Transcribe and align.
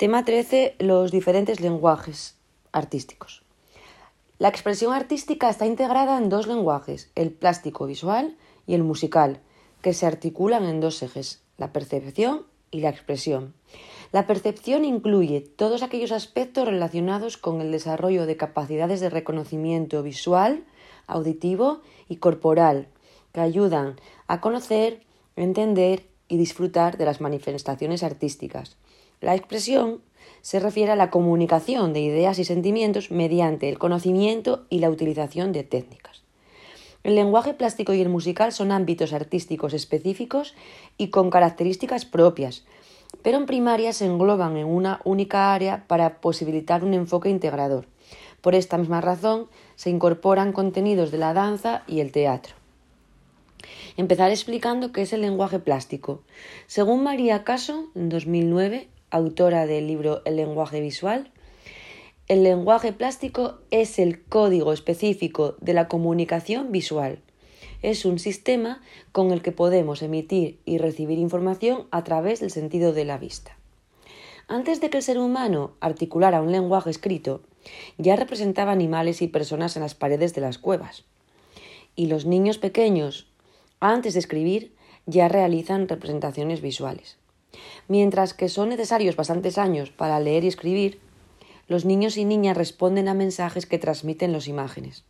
Tema 0.00 0.24
13. 0.24 0.76
Los 0.78 1.12
diferentes 1.12 1.60
lenguajes 1.60 2.34
artísticos. 2.72 3.42
La 4.38 4.48
expresión 4.48 4.94
artística 4.94 5.50
está 5.50 5.66
integrada 5.66 6.16
en 6.16 6.30
dos 6.30 6.46
lenguajes, 6.46 7.10
el 7.16 7.30
plástico 7.32 7.84
visual 7.84 8.34
y 8.66 8.72
el 8.72 8.82
musical, 8.82 9.40
que 9.82 9.92
se 9.92 10.06
articulan 10.06 10.64
en 10.64 10.80
dos 10.80 11.02
ejes, 11.02 11.42
la 11.58 11.74
percepción 11.74 12.46
y 12.70 12.80
la 12.80 12.88
expresión. 12.88 13.52
La 14.10 14.26
percepción 14.26 14.86
incluye 14.86 15.42
todos 15.42 15.82
aquellos 15.82 16.12
aspectos 16.12 16.64
relacionados 16.64 17.36
con 17.36 17.60
el 17.60 17.70
desarrollo 17.70 18.24
de 18.24 18.38
capacidades 18.38 19.00
de 19.00 19.10
reconocimiento 19.10 20.02
visual, 20.02 20.64
auditivo 21.08 21.82
y 22.08 22.16
corporal, 22.16 22.88
que 23.34 23.42
ayudan 23.42 23.96
a 24.28 24.40
conocer, 24.40 25.02
entender 25.36 26.09
y 26.30 26.38
disfrutar 26.38 26.96
de 26.96 27.04
las 27.04 27.20
manifestaciones 27.20 28.02
artísticas. 28.02 28.76
La 29.20 29.34
expresión 29.34 30.00
se 30.40 30.60
refiere 30.60 30.92
a 30.92 30.96
la 30.96 31.10
comunicación 31.10 31.92
de 31.92 32.00
ideas 32.00 32.38
y 32.38 32.44
sentimientos 32.44 33.10
mediante 33.10 33.68
el 33.68 33.78
conocimiento 33.78 34.64
y 34.70 34.78
la 34.78 34.88
utilización 34.88 35.52
de 35.52 35.64
técnicas. 35.64 36.22
El 37.02 37.14
lenguaje 37.14 37.52
plástico 37.52 37.92
y 37.92 38.00
el 38.00 38.08
musical 38.08 38.52
son 38.52 38.72
ámbitos 38.72 39.12
artísticos 39.12 39.74
específicos 39.74 40.54
y 40.96 41.08
con 41.08 41.30
características 41.30 42.04
propias, 42.04 42.64
pero 43.22 43.38
en 43.38 43.46
primaria 43.46 43.92
se 43.92 44.06
engloban 44.06 44.56
en 44.56 44.66
una 44.66 45.00
única 45.04 45.52
área 45.52 45.84
para 45.88 46.20
posibilitar 46.20 46.84
un 46.84 46.94
enfoque 46.94 47.28
integrador. 47.28 47.86
Por 48.40 48.54
esta 48.54 48.78
misma 48.78 49.00
razón 49.00 49.48
se 49.76 49.90
incorporan 49.90 50.52
contenidos 50.52 51.10
de 51.10 51.18
la 51.18 51.34
danza 51.34 51.82
y 51.86 52.00
el 52.00 52.12
teatro. 52.12 52.59
Empezar 53.96 54.30
explicando 54.30 54.92
qué 54.92 55.02
es 55.02 55.12
el 55.12 55.20
lenguaje 55.20 55.58
plástico. 55.58 56.22
Según 56.66 57.02
María 57.02 57.44
Caso, 57.44 57.90
en 57.94 58.08
2009, 58.08 58.88
autora 59.10 59.66
del 59.66 59.86
libro 59.86 60.22
El 60.24 60.36
lenguaje 60.36 60.80
visual, 60.80 61.30
el 62.28 62.44
lenguaje 62.44 62.92
plástico 62.92 63.58
es 63.72 63.98
el 63.98 64.22
código 64.22 64.72
específico 64.72 65.56
de 65.60 65.74
la 65.74 65.88
comunicación 65.88 66.70
visual. 66.70 67.18
Es 67.82 68.04
un 68.04 68.18
sistema 68.18 68.82
con 69.10 69.32
el 69.32 69.42
que 69.42 69.50
podemos 69.50 70.00
emitir 70.02 70.60
y 70.64 70.78
recibir 70.78 71.18
información 71.18 71.88
a 71.90 72.04
través 72.04 72.38
del 72.38 72.50
sentido 72.50 72.92
de 72.92 73.04
la 73.04 73.18
vista. 73.18 73.56
Antes 74.46 74.80
de 74.80 74.90
que 74.90 74.98
el 74.98 75.02
ser 75.02 75.18
humano 75.18 75.72
articulara 75.80 76.42
un 76.42 76.52
lenguaje 76.52 76.90
escrito, 76.90 77.42
ya 77.98 78.16
representaba 78.16 78.72
animales 78.72 79.22
y 79.22 79.28
personas 79.28 79.76
en 79.76 79.82
las 79.82 79.94
paredes 79.94 80.34
de 80.34 80.40
las 80.40 80.58
cuevas. 80.58 81.04
Y 81.96 82.06
los 82.06 82.26
niños 82.26 82.58
pequeños, 82.58 83.29
antes 83.80 84.14
de 84.14 84.20
escribir, 84.20 84.74
ya 85.06 85.28
realizan 85.28 85.88
representaciones 85.88 86.60
visuales. 86.60 87.16
Mientras 87.88 88.34
que 88.34 88.48
son 88.48 88.68
necesarios 88.68 89.16
bastantes 89.16 89.58
años 89.58 89.90
para 89.90 90.20
leer 90.20 90.44
y 90.44 90.48
escribir, 90.48 91.00
los 91.66 91.84
niños 91.84 92.16
y 92.16 92.24
niñas 92.24 92.56
responden 92.56 93.08
a 93.08 93.14
mensajes 93.14 93.66
que 93.66 93.78
transmiten 93.78 94.32
las 94.32 94.48
imágenes. 94.48 95.04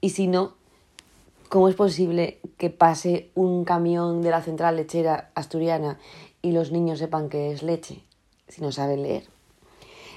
Y 0.00 0.10
si 0.10 0.26
no, 0.26 0.54
¿cómo 1.48 1.68
es 1.68 1.74
posible 1.74 2.40
que 2.58 2.70
pase 2.70 3.30
un 3.34 3.64
camión 3.64 4.22
de 4.22 4.30
la 4.30 4.42
central 4.42 4.76
lechera 4.76 5.30
asturiana 5.34 5.98
y 6.42 6.52
los 6.52 6.72
niños 6.72 6.98
sepan 6.98 7.28
que 7.28 7.52
es 7.52 7.62
leche 7.62 8.02
si 8.48 8.60
no 8.60 8.72
saben 8.72 9.02
leer? 9.02 9.24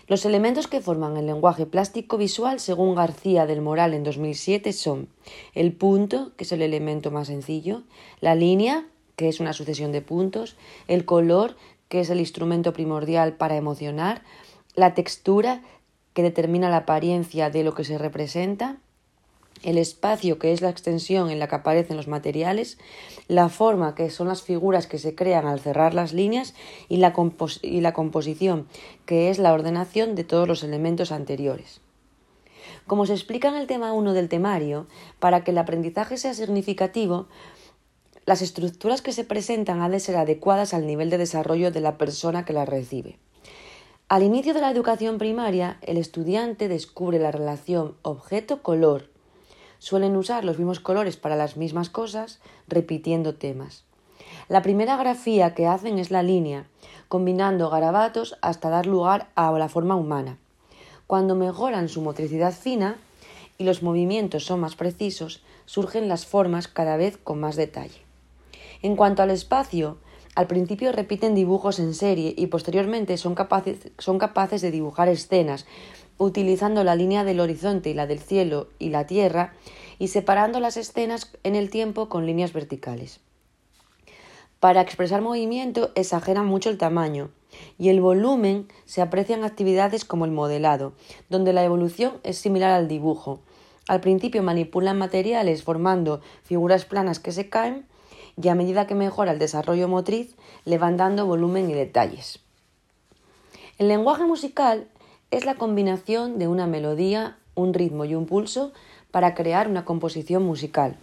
Los 0.08 0.24
elementos 0.24 0.68
que 0.68 0.82
forman 0.82 1.18
el 1.18 1.26
lenguaje 1.26 1.66
plástico 1.66 2.18
visual, 2.18 2.60
según 2.60 2.94
García 2.94 3.48
del 3.48 3.62
Moral 3.62 3.96
en 3.96 4.04
2007, 4.04 4.72
son 4.72 5.10
el 5.56 5.74
punto, 5.74 6.34
que 6.38 6.44
es 6.44 6.52
el 6.52 6.62
elemento 6.62 7.10
más 7.10 7.28
sencillo, 7.28 7.82
la 8.22 8.36
línea, 8.36 8.86
que 9.16 9.30
es 9.30 9.40
una 9.40 9.54
sucesión 9.54 9.92
de 9.92 10.02
puntos, 10.02 10.58
el 10.88 11.06
color, 11.06 11.56
que 11.90 12.02
es 12.02 12.12
el 12.12 12.20
instrumento 12.20 12.72
primordial 12.72 13.34
para 13.34 13.56
emocionar, 13.56 14.22
la 14.76 14.94
textura, 14.94 15.64
que 16.14 16.22
determina 16.22 16.70
la 16.70 16.78
apariencia 16.78 17.50
de 17.50 17.64
lo 17.64 17.74
que 17.74 17.84
se 17.84 17.98
representa, 17.98 18.78
el 19.66 19.78
espacio, 19.78 20.40
que 20.40 20.54
es 20.54 20.62
la 20.62 20.70
extensión 20.70 21.30
en 21.30 21.40
la 21.40 21.48
que 21.48 21.56
aparecen 21.56 21.98
los 21.98 22.08
materiales, 22.08 22.78
la 23.28 23.50
forma, 23.50 23.96
que 23.96 24.10
son 24.10 24.28
las 24.28 24.42
figuras 24.42 24.88
que 24.88 25.00
se 25.00 25.16
crean 25.16 25.46
al 25.48 25.60
cerrar 25.60 25.94
las 25.94 26.14
líneas, 26.14 26.54
y 26.88 26.98
la, 26.98 27.14
composición, 27.14 28.68
que 29.06 29.30
es 29.30 29.40
la 29.40 29.54
ordenación 29.54 30.16
de 30.16 30.24
todos 30.24 30.48
los 30.48 30.64
elementos 30.64 31.12
anteriores. 31.12 31.82
Como 32.88 33.06
se 33.06 33.14
explica 33.14 33.48
en 33.48 33.56
el 33.56 33.68
tema 33.68 33.94
1 33.94 34.14
del 34.14 34.30
temario, 34.30 34.88
para 35.20 35.44
que 35.44 35.52
el 35.52 35.58
aprendizaje 35.58 36.18
sea 36.18 36.34
significativo, 36.34 37.28
las 38.26 38.42
estructuras 38.42 39.02
que 39.02 39.12
se 39.12 39.24
presentan 39.24 39.82
han 39.82 39.92
de 39.92 40.00
ser 40.00 40.18
adecuadas 40.18 40.74
al 40.74 40.88
nivel 40.88 41.10
de 41.10 41.18
desarrollo 41.18 41.72
de 41.72 41.82
la 41.82 41.98
persona 41.98 42.46
que 42.46 42.54
las 42.54 42.70
recibe. 42.70 43.18
Al 44.08 44.22
inicio 44.22 44.54
de 44.54 44.62
la 44.62 44.70
educación 44.70 45.18
primaria, 45.18 45.80
el 45.82 45.98
estudiante 45.98 46.68
descubre 46.68 47.18
la 47.18 47.32
relación 47.32 47.96
objeto-color. 48.04 49.10
Suelen 49.86 50.16
usar 50.16 50.44
los 50.46 50.58
mismos 50.58 50.80
colores 50.80 51.16
para 51.16 51.36
las 51.36 51.58
mismas 51.58 51.92
cosas, 51.92 52.40
repitiendo 52.68 53.36
temas. 53.36 53.84
La 54.50 54.64
primera 54.64 54.98
grafía 54.98 55.54
que 55.54 55.68
hacen 55.68 56.00
es 56.00 56.10
la 56.10 56.24
línea, 56.24 56.66
combinando 57.08 57.70
garabatos 57.70 58.36
hasta 58.42 58.72
dar 58.72 58.88
lugar 58.88 59.30
a 59.36 59.52
la 59.52 59.70
forma 59.70 59.96
humana. 59.96 60.40
Cuando 61.06 61.36
mejoran 61.36 61.88
su 61.88 62.02
motricidad 62.02 62.52
fina 62.52 62.98
y 63.60 63.64
los 63.64 63.84
movimientos 63.84 64.44
son 64.44 64.60
más 64.60 64.76
precisos, 64.76 65.44
surgen 65.68 66.08
las 66.08 66.26
formas 66.26 66.68
cada 66.68 66.98
vez 66.98 67.18
con 67.18 67.40
más 67.40 67.56
detalle. 67.56 68.02
En 68.82 68.96
cuanto 68.96 69.22
al 69.22 69.30
espacio, 69.30 70.00
al 70.34 70.48
principio 70.48 70.94
repiten 70.94 71.36
dibujos 71.36 71.78
en 71.78 71.94
serie 71.94 72.34
y 72.36 72.48
posteriormente 72.48 73.18
son 73.18 73.36
capaces, 73.36 74.62
de 74.62 74.72
dibujar 74.72 75.10
escenas, 75.10 75.68
utilizando 76.18 76.84
la 76.84 76.96
línea 76.96 77.24
del 77.24 77.40
horizonte 77.40 77.90
y 77.90 77.94
la 77.94 78.08
del 78.08 78.20
cielo 78.20 78.68
y 78.80 78.90
la 78.90 79.06
tierra 79.06 79.54
y 80.00 80.10
separando 80.10 80.60
las 80.60 80.78
escenas 80.78 81.32
en 81.44 81.56
el 81.56 81.70
tiempo 81.70 82.10
con 82.10 82.26
líneas 82.26 82.54
verticales. 82.54 83.20
Para 84.60 84.82
expresar 84.82 85.22
movimiento 85.22 85.92
exageran 85.96 86.46
mucho 86.46 86.70
el 86.70 86.78
tamaño 86.78 87.30
y 87.78 87.90
el 87.90 88.02
volumen 88.02 88.68
se 88.86 89.02
aprecian 89.02 89.44
actividades 89.44 90.06
como 90.06 90.26
el 90.26 90.32
modelado, 90.32 90.94
donde 91.30 91.54
la 91.54 91.64
evolución 91.64 92.14
es 92.24 92.38
similar 92.38 92.72
al 92.72 92.88
dibujo. 92.88 93.40
Al 93.88 94.02
principio 94.02 94.42
manipulan 94.42 94.98
materiales 94.98 95.64
formando 95.64 96.22
figuras 96.44 96.86
planas 96.86 97.20
que 97.20 97.32
se 97.32 97.50
caen 97.50 97.86
y 98.42 98.48
a 98.48 98.56
medida 98.56 98.88
que 98.88 98.96
mejora 98.96 99.32
el 99.32 99.40
desarrollo 99.40 99.88
motriz 99.88 100.36
le 100.66 100.78
van 100.78 100.98
dando 100.98 101.26
volumen 101.26 101.70
y 101.70 101.74
detalles. 101.74 102.40
El 103.78 103.88
lenguaje 103.88 104.24
musical 104.24 104.88
es 105.32 105.46
la 105.46 105.56
combinación 105.56 106.40
de 106.40 106.48
una 106.48 106.68
melodía, 106.68 107.38
un 107.56 107.74
ritmo 107.74 108.06
y 108.06 108.16
un 108.16 108.26
pulso 108.26 108.74
para 109.12 109.34
crear 109.34 109.68
una 109.68 109.86
composición 109.86 110.44
musical. 110.44 110.96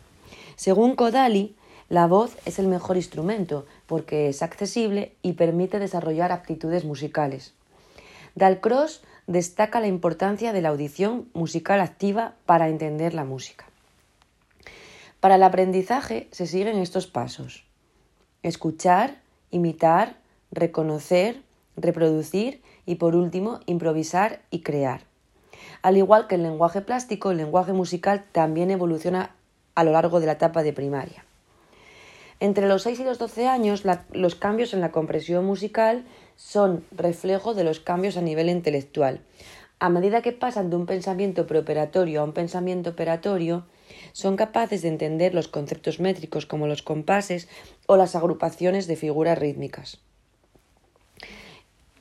Según 0.56 0.94
Kodali, 0.96 1.56
la 1.88 2.06
voz 2.06 2.36
es 2.46 2.58
el 2.58 2.68
mejor 2.68 2.96
instrumento 2.96 3.66
porque 3.86 4.28
es 4.28 4.42
accesible 4.42 5.14
y 5.22 5.34
permite 5.34 5.78
desarrollar 5.78 6.32
aptitudes 6.32 6.84
musicales. 6.84 7.52
Dalcross 8.34 9.02
destaca 9.26 9.80
la 9.80 9.88
importancia 9.88 10.52
de 10.52 10.62
la 10.62 10.70
audición 10.70 11.28
musical 11.34 11.80
activa 11.80 12.34
para 12.46 12.68
entender 12.68 13.14
la 13.14 13.24
música. 13.24 13.66
Para 15.20 15.36
el 15.36 15.42
aprendizaje 15.42 16.28
se 16.32 16.46
siguen 16.46 16.78
estos 16.78 17.06
pasos. 17.06 17.64
Escuchar, 18.42 19.20
imitar, 19.50 20.16
reconocer, 20.50 21.42
reproducir 21.76 22.62
y 22.86 22.96
por 22.96 23.14
último 23.14 23.60
improvisar 23.66 24.42
y 24.50 24.60
crear. 24.60 25.02
Al 25.82 25.96
igual 25.96 26.26
que 26.26 26.36
el 26.36 26.42
lenguaje 26.42 26.80
plástico, 26.80 27.30
el 27.30 27.38
lenguaje 27.38 27.72
musical 27.72 28.24
también 28.32 28.70
evoluciona 28.70 29.34
a 29.74 29.84
lo 29.84 29.92
largo 29.92 30.20
de 30.20 30.26
la 30.26 30.32
etapa 30.32 30.62
de 30.62 30.72
primaria. 30.72 31.24
Entre 32.40 32.66
los 32.66 32.82
6 32.82 33.00
y 33.00 33.04
los 33.04 33.18
12 33.18 33.46
años, 33.46 33.84
los 34.12 34.34
cambios 34.34 34.74
en 34.74 34.80
la 34.80 34.90
compresión 34.90 35.44
musical 35.44 36.04
son 36.34 36.84
reflejo 36.90 37.54
de 37.54 37.62
los 37.62 37.78
cambios 37.78 38.16
a 38.16 38.20
nivel 38.20 38.48
intelectual. 38.48 39.20
A 39.78 39.88
medida 39.88 40.22
que 40.22 40.32
pasan 40.32 40.70
de 40.70 40.76
un 40.76 40.86
pensamiento 40.86 41.46
preoperatorio 41.46 42.20
a 42.20 42.24
un 42.24 42.32
pensamiento 42.32 42.90
operatorio, 42.90 43.64
son 44.12 44.36
capaces 44.36 44.82
de 44.82 44.88
entender 44.88 45.34
los 45.34 45.48
conceptos 45.48 46.00
métricos 46.00 46.46
como 46.46 46.66
los 46.66 46.82
compases 46.82 47.48
o 47.86 47.96
las 47.96 48.16
agrupaciones 48.16 48.86
de 48.86 48.96
figuras 48.96 49.38
rítmicas. 49.38 50.00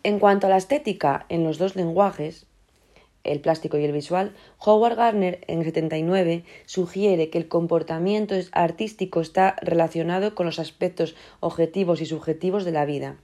En 0.03 0.17
cuanto 0.17 0.47
a 0.47 0.49
la 0.49 0.57
estética 0.57 1.25
en 1.29 1.43
los 1.43 1.59
dos 1.59 1.75
lenguajes, 1.75 2.47
el 3.23 3.39
plástico 3.39 3.77
y 3.77 3.85
el 3.85 3.91
visual, 3.91 4.33
Howard 4.57 4.95
Gardner 4.95 5.41
en 5.47 5.59
el 5.59 5.65
79 5.65 6.43
sugiere 6.65 7.29
que 7.29 7.37
el 7.37 7.47
comportamiento 7.47 8.33
artístico 8.51 9.21
está 9.21 9.55
relacionado 9.61 10.33
con 10.33 10.47
los 10.47 10.57
aspectos 10.57 11.15
objetivos 11.39 12.01
y 12.01 12.07
subjetivos 12.07 12.65
de 12.65 12.71
la 12.71 12.85
vida. 12.85 13.17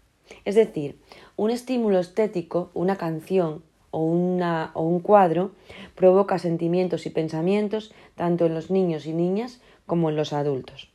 Es 0.46 0.54
decir, 0.54 1.00
un 1.36 1.50
estímulo 1.50 1.98
estético, 1.98 2.70
una 2.76 2.96
canción, 2.96 3.64
o, 3.90 4.04
una, 4.04 4.72
o 4.76 4.84
un 4.84 5.00
cuadro 5.00 5.52
provoca 5.96 6.38
sentimientos 6.38 7.08
y 7.08 7.10
pensamientos 7.10 7.92
tanto 8.16 8.46
en 8.46 8.54
los 8.54 8.70
niños 8.70 9.08
y 9.08 9.14
niñas 9.14 9.62
como 9.88 10.10
en 10.10 10.16
los 10.16 10.32
adultos. 10.34 10.90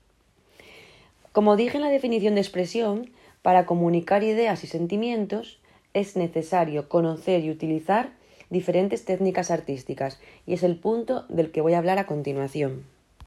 Como 1.33 1.57
dije 1.57 1.79
en 1.79 1.83
la 1.83 1.91
definición 1.91 2.37
de 2.37 2.43
expresión, 2.43 3.11
para 3.41 3.67
comunicar 3.67 4.23
ideas 4.23 4.63
y 4.63 4.69
sentimientos, 4.69 5.59
es 5.95 6.17
necesario 6.17 6.89
conocer 6.89 7.45
y 7.45 7.51
utilizar 7.51 8.13
diferentes 8.51 9.05
técnicas 9.05 9.51
artísticas 9.51 10.21
y 10.47 10.55
es 10.55 10.63
el 10.63 10.79
punto 10.79 11.25
del 11.29 11.51
que 11.51 11.61
voy 11.61 11.75
a 11.75 11.79
hablar 11.79 11.99
a 11.99 12.07
continuación. 12.07 12.85